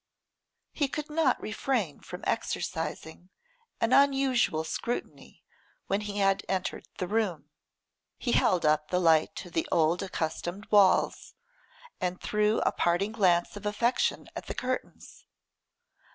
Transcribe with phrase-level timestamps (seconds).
[0.71, 3.29] He could not refrain from exercising
[3.79, 5.43] an unusual scrutiny
[5.85, 7.51] when he had entered the room.
[8.17, 11.35] He held up the light to the old accustomed walls,
[11.99, 15.27] and threw a parting glance of affection at the curtains.